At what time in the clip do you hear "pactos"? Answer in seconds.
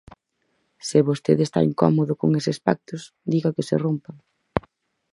2.65-3.01